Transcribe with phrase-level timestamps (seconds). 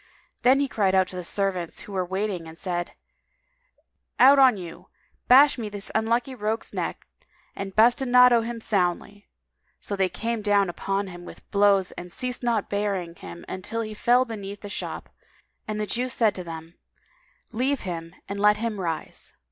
[0.41, 2.95] Then he cried out to the servants who were in waiting and said,
[4.17, 4.87] "Out on you!
[5.27, 7.05] Bash me this unlucky rogue's neck
[7.55, 9.27] and bastinado him soundly!"
[9.79, 13.93] So they came down upon him with blows and ceased not beating him till he
[13.93, 15.07] fell beneath the shop,
[15.67, 16.79] and the Jew said to them,
[17.51, 19.33] "Leave him and let him rise."